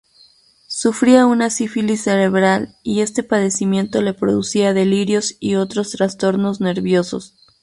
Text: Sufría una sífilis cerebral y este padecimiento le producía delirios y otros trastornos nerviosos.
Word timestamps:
Sufría 0.65 1.27
una 1.27 1.51
sífilis 1.51 2.05
cerebral 2.05 2.75
y 2.81 3.01
este 3.01 3.21
padecimiento 3.21 4.01
le 4.01 4.15
producía 4.15 4.73
delirios 4.73 5.37
y 5.39 5.53
otros 5.57 5.91
trastornos 5.91 6.59
nerviosos. 6.59 7.35